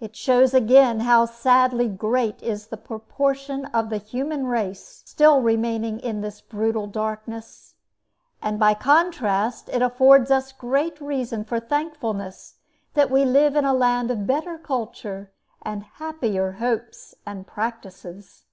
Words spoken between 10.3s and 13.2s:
us great reason for thankfulness that